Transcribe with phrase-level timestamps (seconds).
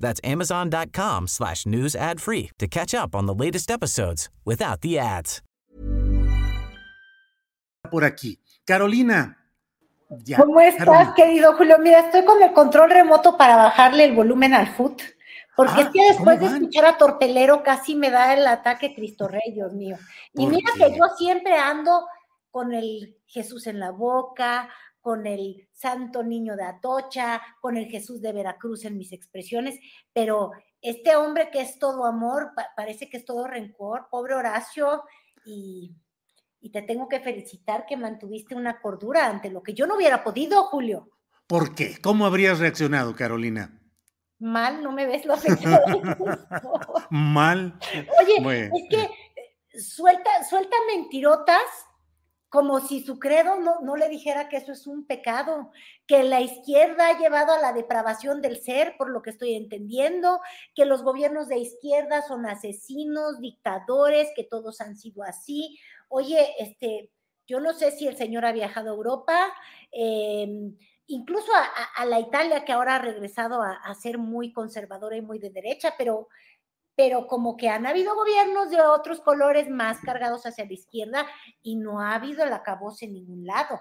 [0.00, 4.98] That's amazon.com slash news ad free to catch up on the latest episodes without the
[4.98, 5.42] ads.
[7.90, 8.38] Por aquí.
[8.64, 9.36] Carolina.
[10.24, 11.14] Ya, ¿Cómo estás, Carolina.
[11.14, 11.78] querido Julio?
[11.80, 15.02] Mira, estoy con el control remoto para bajarle el volumen al foot.
[15.56, 19.26] Porque ah, es que después de escuchar a Tortelero casi me da el ataque Cristo
[19.26, 19.96] Rey, Dios mío.
[20.34, 20.84] Y mira qué?
[20.84, 22.06] que yo siempre ando
[22.50, 24.68] con el Jesús en la boca,
[25.00, 29.78] con el Santo Niño de Atocha, con el Jesús de Veracruz en mis expresiones,
[30.12, 35.04] pero este hombre que es todo amor, parece que es todo rencor, pobre Horacio,
[35.44, 35.94] y,
[36.60, 40.24] y te tengo que felicitar que mantuviste una cordura ante lo que yo no hubiera
[40.24, 41.10] podido, Julio.
[41.46, 41.98] ¿Por qué?
[42.00, 43.78] ¿Cómo habrías reaccionado, Carolina?
[44.38, 45.36] Mal, no me ves lo
[47.10, 47.78] Mal.
[48.20, 48.74] Oye, bueno.
[48.74, 51.62] es que eh, suelta, suelta mentirotas
[52.56, 55.72] como si su credo no, no, le dijera que eso es un pecado,
[56.06, 60.40] que la izquierda ha llevado a la depravación del ser, por lo que estoy entendiendo,
[60.74, 65.78] que los gobiernos de izquierda son asesinos, dictadores, que todos han sido así.
[66.08, 67.10] Oye, este,
[67.46, 69.52] yo no sé si el señor ha viajado a Europa.
[69.92, 70.72] Eh,
[71.08, 75.20] incluso a, a, la Italia, que ahora ha regresado a, a, ser muy conservadora y
[75.20, 76.28] muy de derecha, pero,
[76.96, 81.26] pero como que han habido gobiernos de otros colores más cargados hacia la izquierda
[81.62, 83.80] y no ha habido el acabose en ningún lado.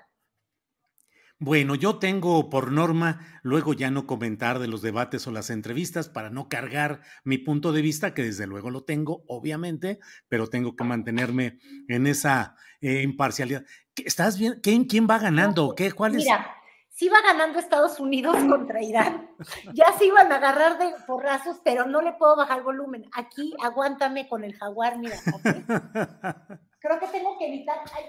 [1.38, 6.08] Bueno, yo tengo por norma luego ya no comentar de los debates o las entrevistas
[6.08, 10.00] para no cargar mi punto de vista, que desde luego lo tengo, obviamente,
[10.30, 11.60] pero tengo que mantenerme
[11.90, 13.66] en esa eh, imparcialidad.
[13.98, 14.60] ¿Estás bien?
[14.64, 15.76] ¿Quién, quién va ganando?
[15.76, 15.92] ¿Qué?
[15.92, 16.24] ¿Cuál es?
[16.24, 16.56] Mira,
[16.96, 19.30] sí va ganando Estados Unidos contra Irán.
[19.74, 23.06] Ya se iban a agarrar de porrazos, pero no le puedo bajar volumen.
[23.14, 25.18] Aquí aguántame con el jaguar, mira.
[26.80, 27.80] Creo que tengo que evitar.
[27.94, 28.06] Ay,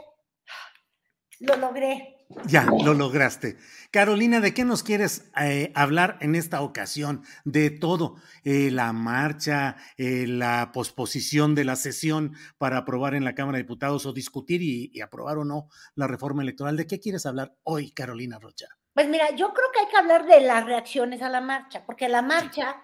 [1.40, 2.16] lo logré.
[2.46, 3.56] Ya, lo lograste.
[3.92, 7.22] Carolina, ¿de qué nos quieres eh, hablar en esta ocasión?
[7.44, 13.34] De todo, eh, la marcha, eh, la posposición de la sesión para aprobar en la
[13.34, 16.76] Cámara de Diputados o discutir y, y, aprobar o no la reforma electoral.
[16.76, 18.66] ¿De qué quieres hablar hoy, Carolina Rocha?
[18.92, 22.08] Pues mira, yo creo que hay que hablar de las reacciones a la marcha, porque
[22.08, 22.82] la marcha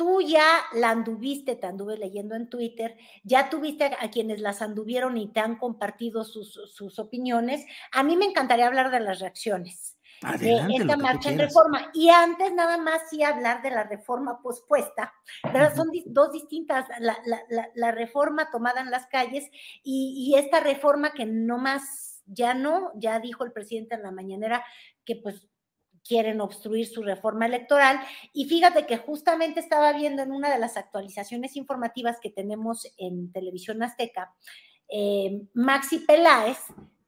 [0.00, 4.62] tú ya la anduviste, te anduve leyendo en Twitter, ya tuviste a, a quienes las
[4.62, 7.66] anduvieron y te han compartido sus, sus, opiniones.
[7.92, 9.98] A mí me encantaría hablar de las reacciones.
[10.22, 11.90] Adelante, de esta marcha en reforma.
[11.92, 15.12] Y antes nada más sí hablar de la reforma pospuesta,
[15.44, 15.76] ¿verdad?
[15.76, 19.50] Son di dos distintas, la, la, la, la, reforma tomada en las calles
[19.84, 24.12] y, y esta reforma que no más, ya no, ya dijo el presidente en la
[24.12, 24.64] mañanera
[25.04, 25.49] que pues
[26.06, 28.00] quieren obstruir su reforma electoral.
[28.32, 33.32] Y fíjate que justamente estaba viendo en una de las actualizaciones informativas que tenemos en
[33.32, 34.34] Televisión Azteca,
[34.88, 36.58] eh, Maxi Peláez,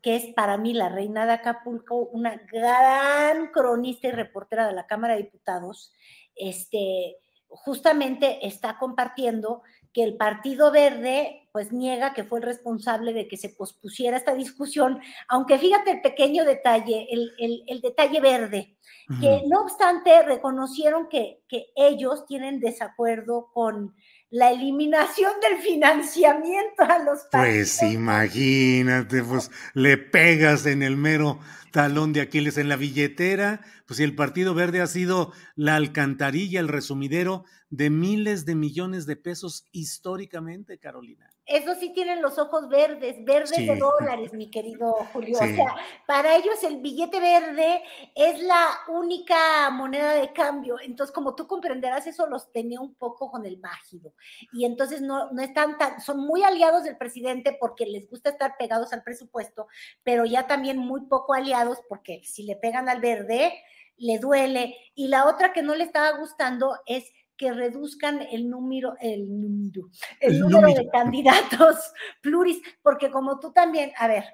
[0.00, 4.86] que es para mí la reina de Acapulco, una gran cronista y reportera de la
[4.86, 5.92] Cámara de Diputados,
[6.34, 13.28] este, justamente está compartiendo que el Partido Verde pues niega que fue el responsable de
[13.28, 18.74] que se pospusiera esta discusión, aunque fíjate el pequeño detalle, el, el, el detalle verde,
[19.10, 19.20] uh -huh.
[19.20, 23.94] que no obstante reconocieron que, que ellos tienen desacuerdo con
[24.32, 27.76] la eliminación del financiamiento a los partidos.
[27.78, 31.38] Pues imagínate, pues le pegas en el mero
[31.70, 36.60] talón de Aquiles en la billetera, pues si el Partido Verde ha sido la alcantarilla,
[36.60, 41.31] el resumidero de miles de millones de pesos históricamente, Carolina.
[41.44, 43.66] Eso sí tienen los ojos verdes, verdes sí.
[43.66, 45.36] de dólares, mi querido Julio.
[45.38, 45.52] Sí.
[45.52, 45.74] O sea,
[46.06, 47.82] para ellos el billete verde
[48.14, 50.76] es la única moneda de cambio.
[50.80, 54.14] Entonces, como tú comprenderás, eso los tenía un poco con el mágico.
[54.52, 58.56] Y entonces no, no están tan, son muy aliados del presidente porque les gusta estar
[58.56, 59.66] pegados al presupuesto,
[60.04, 63.52] pero ya también muy poco aliados porque si le pegan al verde,
[63.96, 64.76] le duele.
[64.94, 69.88] Y la otra que no le estaba gustando es que reduzcan el número, el número,
[70.20, 71.76] el, número, de candidatos
[72.22, 74.24] pluris, porque como tú también, a ver,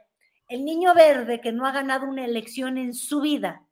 [0.48, 3.66] el niño verde que no ha ganado una elección en su vida.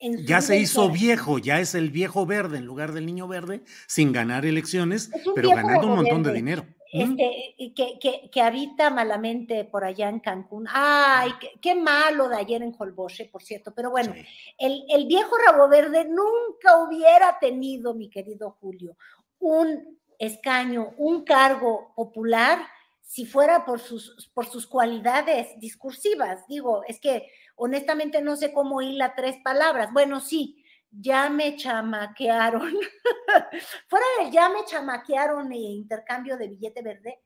[0.00, 4.12] ya se hizo viejo, ya es el viejo verde en lugar del niño verde, sin
[4.12, 6.66] ganar elecciones, pero ganando un montón de dinero.
[7.02, 10.66] Este, que, que, habita malamente por allá en Cancún.
[10.70, 13.72] Ay, qué, malo de ayer en Holboche, por cierto.
[13.74, 14.14] Pero bueno,
[14.58, 18.96] el, el, viejo rabo verde nunca hubiera tenido, mi querido Julio,
[19.38, 22.58] un escaño, un cargo popular
[23.06, 26.46] si fuera por sus, por sus cualidades discursivas.
[26.48, 29.92] Digo, es que honestamente no sé cómo hila tres palabras.
[29.92, 30.64] Bueno, sí,
[31.00, 32.72] ya me chamaquearon.
[33.88, 37.20] Fuera de ya me chamaquearon e intercambio de billete verde,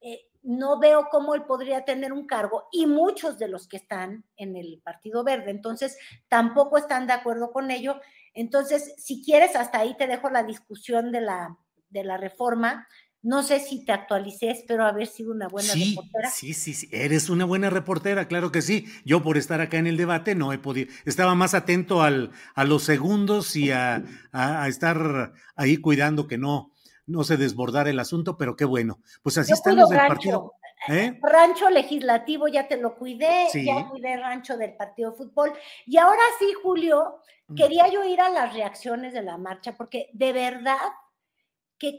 [0.00, 4.24] eh, no veo cómo él podría tener un cargo y muchos de los que están
[4.36, 5.96] en el Partido Verde, entonces
[6.28, 7.98] tampoco están de acuerdo con ello.
[8.34, 11.56] Entonces, si quieres, hasta ahí te dejo la discusión de la,
[11.88, 12.86] de la reforma.
[13.24, 16.30] No sé si te actualicé, espero haber sido una buena reportera.
[16.30, 18.84] Sí, sí, sí, eres una buena reportera, claro que sí.
[19.06, 22.64] Yo por estar acá en el debate no he podido, estaba más atento al, a
[22.64, 24.04] los segundos y a,
[24.68, 26.70] estar ahí cuidando que no,
[27.06, 29.00] no se desbordara el asunto, pero qué bueno.
[29.22, 30.52] Pues así están los del partido.
[30.88, 31.18] ¿eh?
[31.22, 35.54] Rancho legislativo ya te lo cuidé, ya cuidé rancho del partido de fútbol.
[35.86, 37.54] Y ahora sí, Julio, mm.
[37.54, 40.76] quería yo ir a las reacciones de la marcha, porque de verdad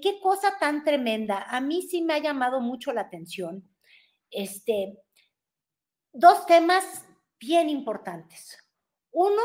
[0.02, 1.44] qué cosa tan tremenda.
[1.44, 3.68] A mí sí me ha llamado mucho la atención.
[4.32, 4.98] Este,
[6.12, 7.06] dos temas
[7.40, 8.58] bien importantes.
[9.12, 9.42] Uno,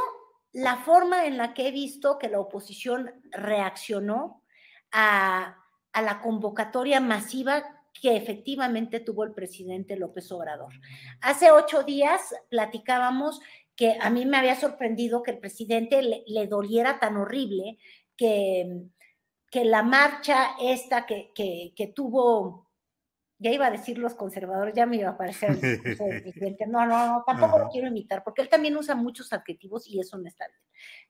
[0.53, 4.43] la forma en la que he visto que la oposición reaccionó
[4.91, 5.57] a,
[5.93, 10.73] a la convocatoria masiva que efectivamente tuvo el presidente López Obrador.
[11.21, 13.41] Hace ocho días platicábamos
[13.77, 17.79] que a mí me había sorprendido que el presidente le doliera tan horrible
[18.17, 18.91] que
[19.51, 22.71] que la marcha esta que, que, tuvo,
[23.39, 26.67] ya iba a decir los conservadores, ya me iba a parecer el presidente.
[26.67, 30.17] No, no, no, tampoco lo quiero imitar, porque él también usa muchos adjetivos y eso
[30.19, 30.61] no está bien.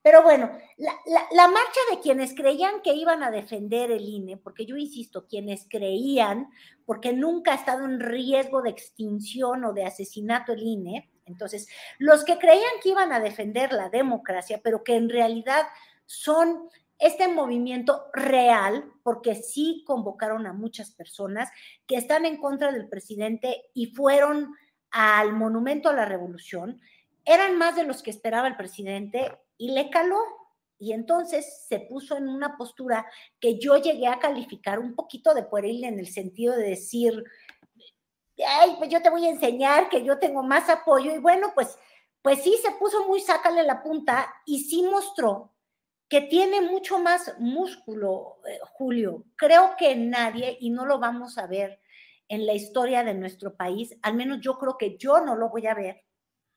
[0.02, 0.92] Pero bueno, la,
[1.32, 5.66] la, marcha de quienes creían que iban a defender el INE, porque yo insisto, quienes
[5.68, 6.48] creían,
[6.86, 12.24] porque nunca ha estado en riesgo de extinción o de asesinato el INE, entonces, los
[12.24, 15.62] que creían que iban a defender la democracia, pero que en realidad
[16.06, 16.68] son
[17.00, 21.50] este movimiento real, porque sí convocaron a muchas personas
[21.86, 24.54] que están en contra del presidente y fueron
[24.90, 26.80] al Monumento a la Revolución,
[27.24, 30.20] eran más de los que esperaba el presidente y le caló.
[30.78, 33.06] Y entonces se puso en una postura
[33.38, 37.22] que yo llegué a calificar un poquito de pueril en el sentido de decir,
[38.46, 41.14] ay, pues yo te voy a enseñar que yo tengo más apoyo.
[41.14, 41.78] Y bueno, pues,
[42.22, 45.52] pues sí se puso muy sácale la punta y sí mostró
[46.10, 49.24] que tiene mucho más músculo, eh, Julio.
[49.36, 51.80] Creo que nadie, y no lo vamos a ver
[52.28, 55.68] en la historia de nuestro país, al menos yo creo que yo no lo voy
[55.68, 56.04] a ver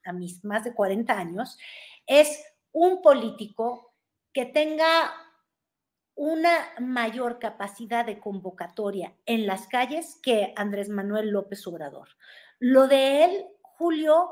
[0.06, 1.58] a mis más de 40 años,
[2.08, 3.94] es un político
[4.34, 5.14] que tenga
[6.16, 12.10] una mayor capacidad de convocatoria en las calles que Andrés Manuel López Obrador.
[12.58, 14.32] Lo de él, Julio,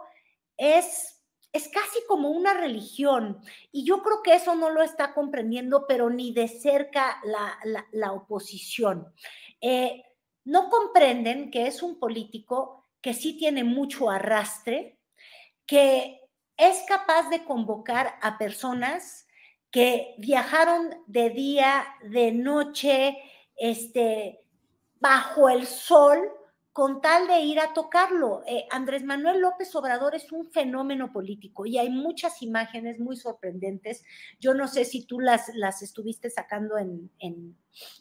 [0.57, 1.20] es
[1.53, 3.41] es casi como una religión.
[3.71, 9.13] Y yo creo que eso no lo está comprendiendo, pero ni de cerca la, oposición.
[9.59, 10.03] Eh,
[10.45, 14.97] no comprenden que es un político que sí tiene mucho arrastre,
[15.65, 16.21] que
[16.57, 19.27] es capaz de convocar a personas
[19.71, 23.17] que viajaron de día, de noche,
[23.55, 24.43] este,
[24.99, 26.31] bajo el sol,
[26.73, 28.43] con tal de ir a tocarlo.
[28.47, 34.03] Eh, Andrés Manuel López Obrador es un fenómeno político y hay muchas imágenes muy sorprendentes.
[34.39, 37.57] Yo no sé si tú las, las estuviste sacando en,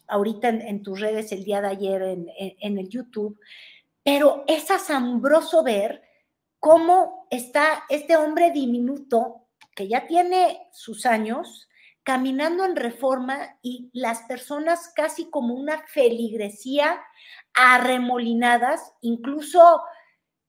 [0.06, 3.38] ahorita en, tus redes el día de ayer en, en el YouTube,
[4.04, 6.02] pero es asombroso ver
[6.60, 11.69] cómo está este hombre diminuto que ya tiene sus años,
[12.10, 17.00] caminando en reforma y las personas casi como una feligresía
[17.54, 19.80] arremolinadas, incluso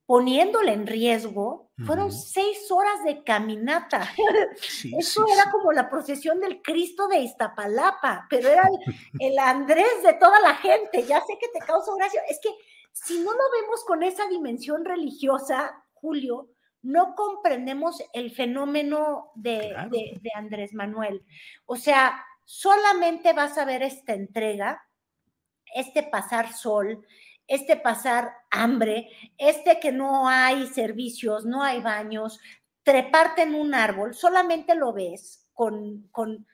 [0.07, 4.09] poniéndole en riesgo, fueron seis horas de caminata.
[4.97, 8.67] Eso era como la procesión del Cristo de Iztapalapa, pero era
[9.19, 11.03] el, Andrés de toda la gente.
[11.03, 12.23] Ya sé que te causa gracia.
[12.27, 12.49] Es que
[12.91, 16.49] si no lo vemos con esa dimensión religiosa, Julio,
[16.81, 19.75] no comprendemos el fenómeno de,
[20.21, 21.23] de Andrés Manuel.
[21.65, 24.81] O sea, solamente vas a ver esta entrega
[25.73, 27.05] este pasar sol,
[27.47, 32.39] este pasar hambre, este que no hay servicios, no hay baños,
[32.83, 36.47] treparte en un árbol, solamente lo ves con, con,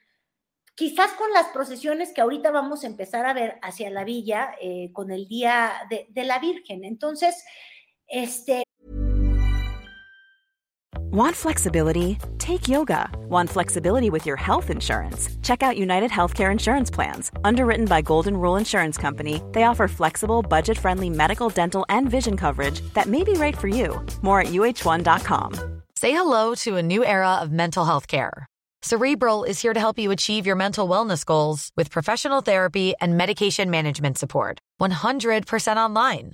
[0.76, 4.92] quizás con las procesiones que ahorita vamos a empezar a ver hacia la villa eh,
[4.92, 6.84] con el Día de, de la Virgen.
[6.84, 7.46] Entonces,
[8.08, 8.64] este,
[11.18, 12.20] Want flexibility?
[12.38, 13.10] Take yoga.
[13.28, 15.30] Want flexibility with your health insurance?
[15.42, 17.32] Check out United Healthcare Insurance Plans.
[17.44, 22.38] Underwritten by Golden Rule Insurance Company, they offer flexible, budget friendly medical, dental, and vision
[22.38, 24.00] coverage that may be right for you.
[24.22, 25.82] More at uh1.com.
[25.96, 28.46] Say hello to a new era of mental health care.
[28.84, 33.18] Cerebral is here to help you achieve your mental wellness goals with professional therapy and
[33.18, 34.60] medication management support.
[34.80, 36.34] 100% online.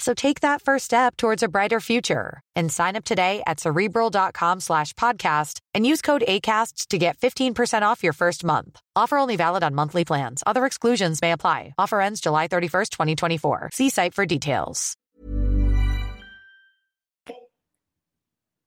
[0.00, 4.60] So take that first step towards a brighter future and sign up today at cerebral.com
[4.60, 8.80] slash podcast and use code ACasts to get 15% off your first month.
[8.96, 10.42] Offer only valid on monthly plans.
[10.46, 11.74] Other exclusions may apply.
[11.76, 13.70] Offer ends July 31st, 2024.
[13.74, 14.96] See site for details.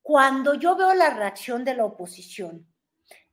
[0.02, 2.66] Cuando yo veo la reacción de la oposición,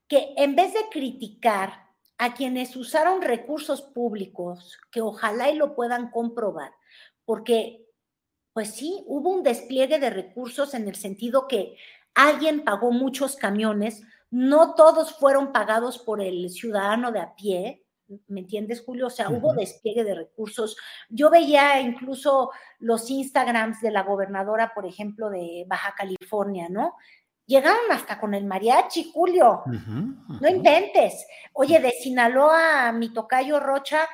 [0.08, 1.74] que en vez de criticar
[2.18, 6.72] a quienes usaron recursos públicos, que ojalá y lo puedan comprobar,
[7.26, 7.91] porque
[8.54, 11.78] pues sí, hubo un despliegue de recursos en el sentido que
[12.14, 17.86] alguien pagó muchos camiones, no todos fueron pagados por el ciudadano de a pie,
[18.28, 19.08] ¿me entiendes, Julio?
[19.08, 20.76] O sea, hubo despliegue de recursos.
[21.10, 26.96] Yo veía incluso los Instagrams de la gobernadora, por ejemplo, de Baja California, ¿no?
[27.46, 29.64] Llegaron hasta con el mariachi, Julio.
[30.40, 31.26] No inventes.
[31.54, 34.08] Oye, de Sinaloa, mi tocayo Rocha,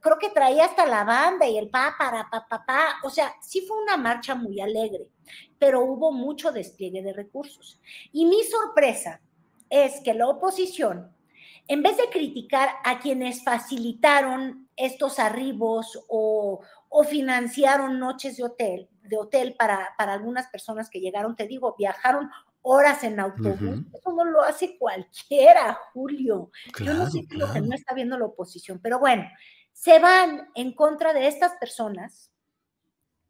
[0.00, 2.96] creo que traía hasta la banda y el pa, para, pa, pa, pa.
[3.04, 5.08] O sea, sí fue una marcha muy alegre,
[5.58, 7.80] pero hubo mucho despliegue de recursos.
[8.12, 9.20] Y mi sorpresa
[9.68, 11.14] es que la oposición,
[11.68, 18.88] en vez de criticar a quienes facilitaron estos arribos o, o financiaron noches de hotel,
[19.02, 22.30] de hotel para, para algunas personas que llegaron, te digo, viajaron
[22.62, 23.84] horas en autobús.
[23.92, 26.50] Eso no lo hace cualquiera, Julio.
[26.78, 29.24] Yo no sé qué lo que no está viendo la oposición, pero bueno,
[29.80, 32.30] se van en contra de estas personas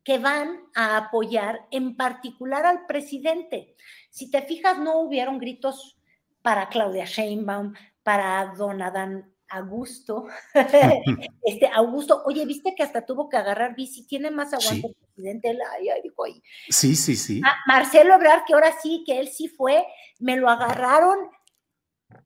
[0.02, 3.76] que van a apoyar en particular al presidente.
[4.10, 5.96] Si te fijas, no hubieron gritos
[6.42, 10.26] para Claudia Sheinbaum, para Don Adán Augusto.
[11.44, 15.56] este Augusto, oye, viste que hasta tuvo que agarrar bici, tiene más aguante el presidente.
[15.78, 16.42] Ay, ay, dijo, ay.
[16.68, 17.40] Sí, sí, sí.
[17.44, 19.86] Ah, Marcelo Ebrard, que ahora sí, que él sí fue,
[20.18, 21.16] me lo agarraron.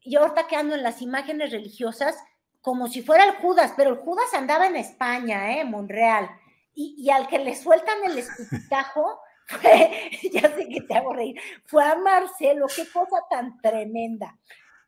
[0.01, 2.17] Y ahorita que ando en las imágenes religiosas,
[2.65, 5.67] como si fuera el Judas, pero el Judas andaba en España, ¿eh?
[5.67, 6.31] Monreal.
[6.73, 9.21] Y, y al que le sueltan el escupitajo,
[10.33, 14.39] ya sé que te hago reír, fue a Marcelo, qué cosa tan tremenda.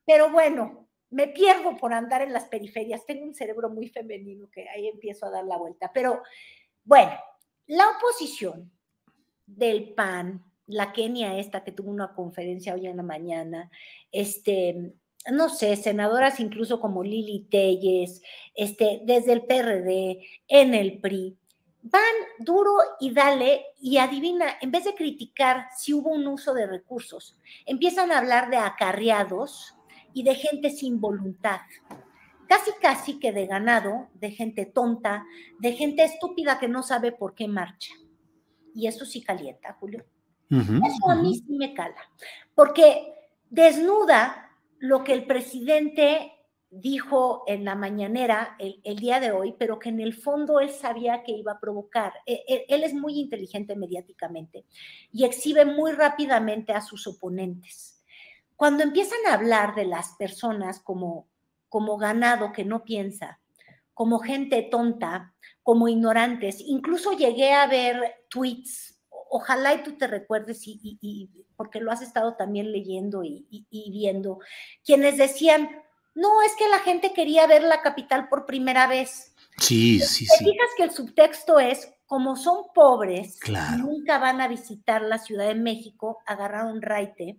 [0.07, 4.67] Pero bueno, me pierdo por andar en las periferias, tengo un cerebro muy femenino que
[4.71, 5.91] ahí empiezo a dar la vuelta.
[5.93, 6.23] Pero
[6.83, 7.13] bueno,
[7.67, 8.73] la oposición
[9.45, 13.71] del PAN, la Kenia esta que tuvo una conferencia hoy en la mañana,
[14.11, 14.95] este,
[15.33, 18.23] no sé, senadoras incluso como Lili Telles,
[18.55, 21.37] este, desde el PRD, en el PRI,
[21.83, 22.03] van
[22.39, 27.39] duro y dale y adivina, en vez de criticar si hubo un uso de recursos,
[27.65, 29.75] empiezan a hablar de acarreados
[30.13, 31.61] y de gente sin voluntad.
[32.49, 35.25] Casi, casi que de ganado, de gente tonta,
[35.59, 37.93] de gente estúpida que no sabe por qué marcha.
[38.75, 40.05] Y eso sí calienta, Julio.
[40.51, 41.97] eso a mí sí me cala.
[42.55, 43.13] Porque
[43.51, 44.46] desnuda
[44.79, 46.33] lo que el presidente
[46.71, 51.23] dijo en la mañanera el, día de hoy, pero que en el fondo él sabía
[51.23, 52.13] que iba a provocar.
[52.27, 54.65] Él, e, él, es muy inteligente mediáticamente
[55.13, 58.03] y exhibe muy rápidamente a sus oponentes.
[58.57, 61.29] Cuando empiezan a hablar de las personas como,
[61.69, 63.41] como ganado que no piensa,
[63.95, 68.96] como gente tonta, como ignorantes, incluso llegué a ver tweets
[69.31, 74.39] ojalá y tú te recuerdes, y, porque lo has estado también leyendo y, viendo,
[74.85, 75.69] quienes decían,
[76.15, 79.35] no, es que la gente quería ver la capital por primera vez.
[79.59, 80.45] Sí, sí, sí.
[80.45, 83.39] Te que el subtexto es, como son pobres,
[83.79, 87.39] nunca van a visitar la Ciudad de México, agarrar un raite.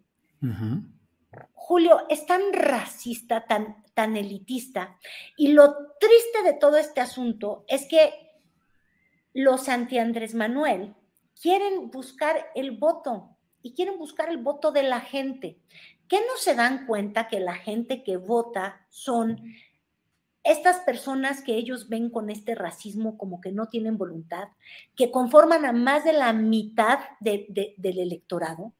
[1.54, 4.98] Julio, es tan racista, tan, tan elitista.
[5.38, 8.14] Y lo triste de todo este asunto es que
[9.34, 10.96] los anti Andrés Manuel
[11.42, 15.60] quieren buscar el voto y quieren buscar el voto de la gente.
[16.08, 19.42] ¿Qué no se dan cuenta que la gente que vota son
[20.44, 24.48] estas personas que ellos ven con este racismo como que no tienen voluntad,
[24.96, 28.72] que conforman a más de la mitad del electorado,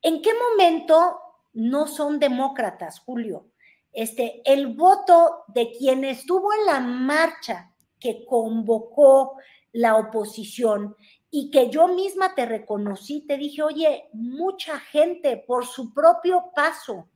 [0.00, 1.20] ¿en qué momento
[1.52, 3.46] no son demócratas, Julio?
[3.92, 9.36] Este, el voto de quien estuvo en la marcha que convocó
[9.72, 10.96] la oposición
[11.30, 17.08] y que yo misma te reconocí, te dije, oye, mucha gente por su propio paso.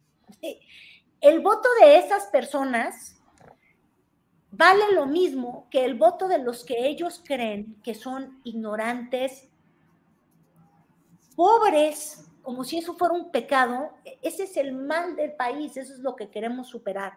[1.21, 3.21] El voto de esas personas
[4.51, 9.49] vale lo mismo que el voto de los que ellos creen que son ignorantes,
[11.35, 13.91] pobres, como si eso fuera un pecado.
[14.23, 17.13] Ese es el mal del país, eso es lo que queremos superar.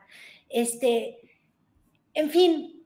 [0.50, 1.22] Este,
[2.14, 2.79] en fin,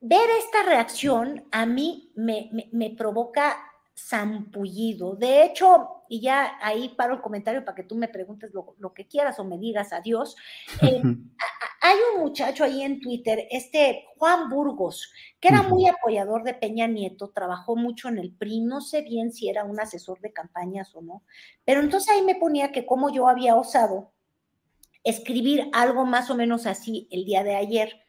[0.00, 3.56] ver esta reacción a mí me, me provoca
[3.98, 5.16] zampullido.
[5.16, 9.06] De hecho, y ya ahí paro el comentario para que tú me preguntes lo, que
[9.06, 10.36] quieras o me digas adiós.
[10.82, 11.02] Eh,
[11.80, 16.86] hay un muchacho ahí en Twitter, este Juan Burgos, que era muy apoyador de Peña
[16.86, 20.94] Nieto, trabajó mucho en el PRI, no sé bien si era un asesor de campañas
[20.94, 21.22] o no,
[21.64, 24.12] pero entonces ahí me ponía que como yo había osado
[25.04, 28.00] escribir algo más o menos así el día de ayer,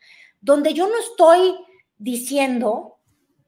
[0.41, 1.53] donde yo no estoy
[1.99, 2.95] diciendo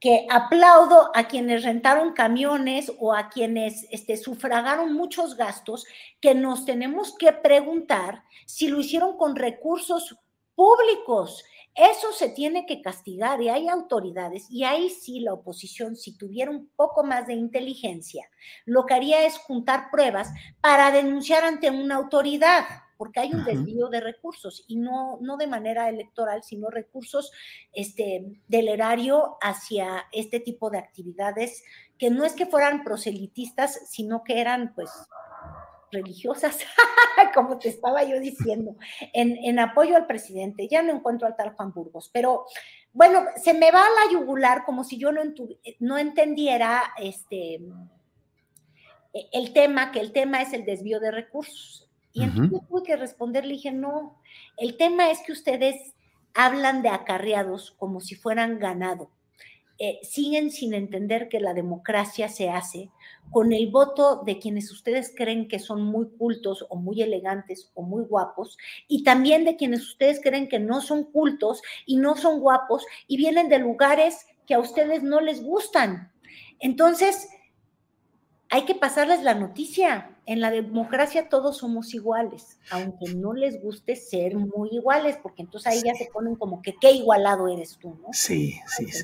[0.02, 5.86] que aplaudo a quienes rentaron camiones o a quienes este, sufragaron muchos gastos,
[6.20, 10.18] que nos tenemos que preguntar si lo hicieron con recursos
[10.56, 11.44] públicos.
[11.76, 16.52] Eso se tiene que castigar y hay autoridades y ahí sí la oposición, si tuviera
[16.52, 18.28] un poco más de inteligencia,
[18.66, 20.30] lo que haría es juntar pruebas
[20.60, 22.66] para denunciar ante una autoridad
[23.02, 27.32] porque hay un desvío de recursos y no, no de manera electoral, sino recursos
[27.74, 31.64] este, del erario hacia este tipo de actividades
[31.98, 34.92] que no es que fueran proselitistas, sino que eran pues
[35.92, 36.60] religiosas,
[37.34, 38.76] como te estaba yo diciendo,
[39.14, 40.68] en, en, apoyo al presidente.
[40.68, 42.46] Ya no encuentro al tal Juan Burgos, pero
[42.94, 45.24] bueno, se me va a la yugular como si yo no,
[45.80, 47.62] no entendiera este,
[49.32, 51.88] el tema, que el tema es el desvío de recursos.
[52.14, 54.22] Y entonces tuve que responder, le dije, no,
[54.58, 55.94] el tema es que ustedes
[56.34, 59.12] hablan de acarreados como si fueran ganado.
[59.84, 62.92] Eh, siguen sin entender que la democracia se hace
[63.32, 67.82] con el voto de quienes ustedes creen que son muy cultos o muy elegantes o
[67.82, 72.42] muy guapos, y también de quienes ustedes creen que no son cultos y no son
[72.42, 76.12] guapos y vienen de lugares que a ustedes no les gustan.
[76.60, 77.30] Entonces,
[78.52, 80.11] hay que pasarles la noticia.
[80.26, 85.74] En la democracia todos somos iguales, aunque no les guste ser muy iguales, porque entonces
[85.74, 88.10] ahí ya se ponen como que qué igualado eres tú, ¿no?
[88.12, 89.04] Sí, sí, sí.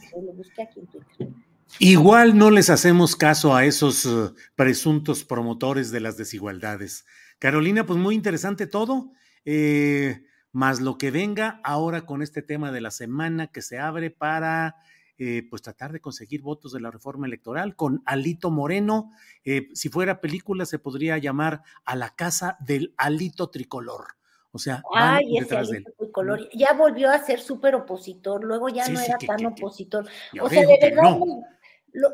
[1.79, 7.05] Igual no les hacemos caso a esos eh, presuntos promotores de las desigualdades.
[7.39, 9.11] Carolina, pues muy interesante todo,
[9.45, 14.09] eh, más lo que venga ahora con este tema de la semana que se abre
[14.09, 14.75] para
[15.19, 19.11] eh, pues tratar de conseguir votos de la reforma electoral con Alito Moreno.
[19.43, 24.15] Eh, si fuera película, se podría llamar A la casa del Alito Tricolor.
[24.51, 26.47] O sea, Ay, ese Alito Tricolor.
[26.53, 30.07] Ya volvió a ser súper opositor, luego ya no era tan opositor.
[30.39, 31.17] o sea, de verdad,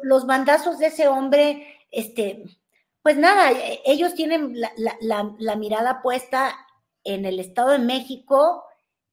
[0.04, 2.46] los bandazos de ese hombre, este,
[3.02, 6.56] pues nada, e, ellos tienen la, mirada puesta
[7.04, 8.64] en el Estado de México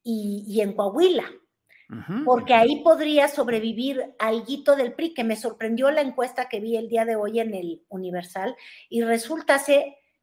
[0.04, 1.24] y, y en Coahuila
[2.24, 6.88] porque ahí podría sobrevivir alguito del PRI, que me sorprendió la encuesta que vi el
[6.88, 8.56] día de hoy en el Universal,
[8.88, 9.60] y resulta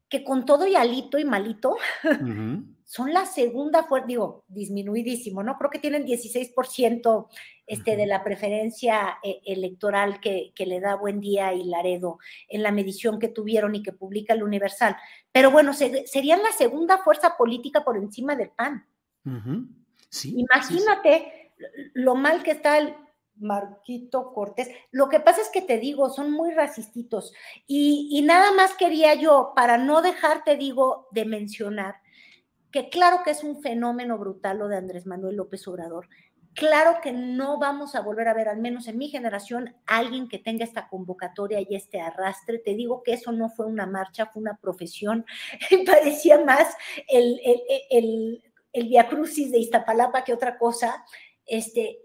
[0.09, 1.75] que con todo y alito y malito,
[2.87, 5.57] son la segunda fuerza, digo, disminuidísimo, ¿no?
[5.57, 7.27] Creo que tienen 16%
[7.65, 12.71] este, de la preferencia eh, electoral que, le da Buen Día y Laredo en la
[12.71, 14.95] medición que tuvieron y que publica el Universal.
[15.33, 18.85] Pero bueno, serían la segunda fuerza política por encima del PAN.
[20.23, 21.46] Imagínate
[21.93, 22.95] lo mal que está el
[23.39, 24.69] Marquito Cortés.
[24.91, 27.33] Lo que pasa es que te digo, son muy racistitos.
[27.67, 31.95] Y, nada más quería yo, para no dejarte, digo, de mencionar,
[32.71, 36.09] que claro que es un fenómeno brutal lo de Andrés Manuel López Obrador.
[36.53, 40.39] Claro que no vamos a volver a ver, al menos en mi generación, alguien que
[40.39, 42.57] tenga esta convocatoria y este arrastre.
[42.57, 45.23] Te digo que eso no fue una marcha, fue una profesión.
[45.85, 46.75] Parecía más
[47.07, 48.43] el, el, el,
[48.73, 51.05] el Via Crucis de Iztapalapa que otra cosa
[51.47, 51.99] este,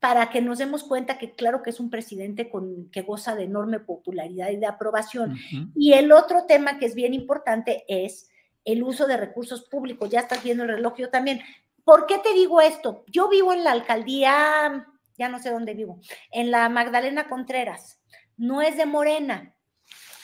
[0.00, 3.44] para que nos demos cuenta que claro que es un presidente con, que goza de
[3.44, 5.36] enorme popularidad y de aprobación.
[5.74, 8.30] Y el otro tema que es bien importante es
[8.64, 10.08] el uso de recursos públicos.
[10.08, 11.40] Ya estás viendo el reloj, yo también.
[11.84, 13.04] ¿Por qué te digo esto?
[13.08, 14.86] Yo vivo en la alcaldía,
[15.16, 18.00] ya no sé dónde vivo, en la Magdalena Contreras.
[18.36, 19.54] No es de Morena.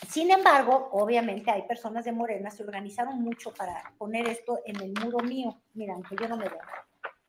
[0.08, 4.92] Sin embargo, obviamente hay personas de Morena, se organizaron mucho para poner esto en el
[5.02, 5.62] muro mío.
[5.72, 6.60] Mira, aunque yo no me veo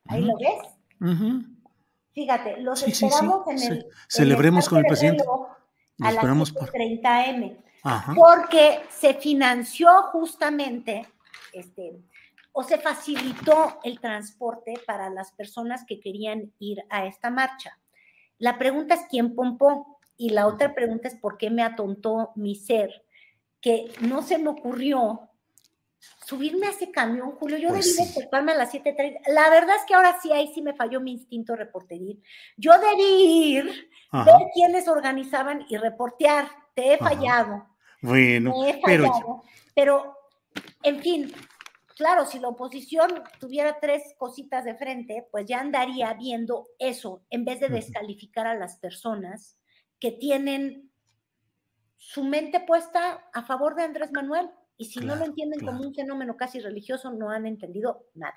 [0.07, 0.75] ¿Ahí lo ves?
[2.13, 3.87] Fíjate, los esperamos en el.
[4.07, 5.23] Celebremos con el presidente.
[6.01, 7.57] A las 30 M.
[8.15, 11.07] Porque se financió justamente,
[11.53, 12.01] este,
[12.51, 17.77] o se facilitó el transporte para las personas que querían ir a esta marcha.
[18.39, 22.55] La pregunta es quién pompó y la otra pregunta es por qué me atontó mi
[22.55, 23.05] ser,
[23.61, 25.29] que no se me ocurrió
[26.25, 27.57] subirme a ese camión, Julio.
[27.57, 29.21] Yo pues debí despertarme a las 7.30.
[29.27, 32.21] La verdad es que ahora sí, ahí sí me falló mi instinto reporteril.
[32.57, 36.47] Yo debí ir, ver quiénes organizaban y reportear.
[36.73, 37.67] Te he fallado.
[38.01, 39.43] Bueno, pero...
[39.73, 40.17] pero,
[40.83, 41.33] en fin,
[41.95, 47.45] claro, si la oposición tuviera tres cositas de frente, pues ya andaría viendo eso, en
[47.45, 49.57] vez de descalificar a las personas
[49.99, 50.91] que tienen
[51.97, 54.49] su mente puesta a favor de Andrés Manuel.
[54.77, 58.35] Y si no lo entienden como un fenómeno casi religioso, no han entendido nada.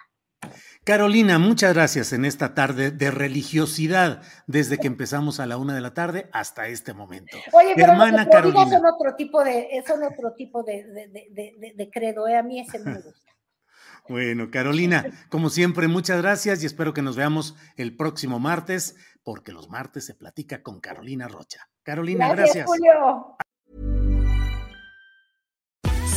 [0.85, 5.81] Carolina, muchas gracias en esta tarde de religiosidad, desde que empezamos a la una de
[5.81, 7.37] la tarde hasta este momento.
[7.53, 8.69] Oye, pero hermana Carolina.
[8.69, 12.37] Son otro tipo de, son otro tipo de, credo, ¿eh?
[12.37, 13.33] a mí ese me gusta.
[14.09, 19.53] Bueno, Carolina, como siempre, muchas gracias y espero que nos veamos el próximo martes, porque
[19.53, 21.69] los martes se platica con Carolina Rocha.
[21.83, 22.65] Carolina, gracias.
[22.65, 23.37] Julio.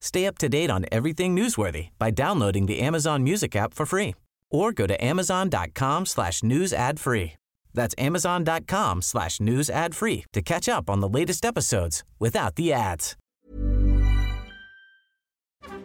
[0.00, 4.14] Stay up to date on everything newsworthy by downloading the Amazon Music app for free
[4.50, 7.34] or go to amazon.com slash news ad free.
[7.74, 12.72] That's amazon.com slash news ad free to catch up on the latest episodes without the
[12.72, 13.16] ads.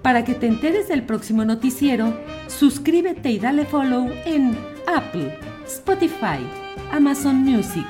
[0.01, 2.13] Para que te enteres del próximo noticiero,
[2.47, 6.39] suscríbete y dale follow en Apple, Spotify,
[6.91, 7.85] Amazon Music,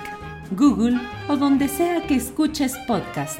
[0.52, 3.40] Google o donde sea que escuches podcast.